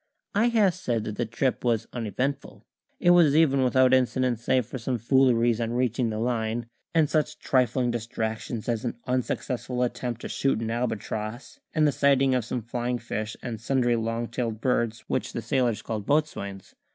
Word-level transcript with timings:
I 0.33 0.47
have 0.47 0.73
said 0.73 1.03
that 1.03 1.17
the 1.17 1.27
trip 1.27 1.63
was 1.63 1.85
uneventful; 1.93 2.63
it 2.99 3.11
was 3.11 3.35
even 3.35 3.63
without 3.63 3.93
incident 3.93 4.39
save 4.39 4.65
for 4.65 4.79
some 4.79 4.97
fooleries 4.97 5.61
on 5.61 5.73
reaching 5.73 6.09
the 6.09 6.17
Line, 6.17 6.65
and 6.95 7.07
such 7.07 7.37
trifling 7.37 7.91
distractions 7.91 8.67
as 8.67 8.83
an 8.83 8.97
unsuccessful 9.05 9.83
attempt 9.83 10.21
to 10.21 10.27
shoot 10.27 10.59
an 10.59 10.71
albatross, 10.71 11.59
and 11.75 11.85
the 11.87 11.91
sighting 11.91 12.33
of 12.33 12.43
some 12.45 12.63
flying 12.63 12.97
fish 12.97 13.37
and 13.43 13.61
sundry 13.61 13.95
long 13.95 14.27
tailed 14.27 14.59
birds 14.59 15.01
which 15.07 15.33
the 15.33 15.41
sailors 15.43 15.83
called 15.83 16.07
boatswains. 16.07 16.73